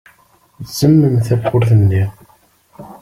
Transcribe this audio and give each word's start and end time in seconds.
Zemmem 0.77 1.15
tawwurt-nni. 1.25 2.03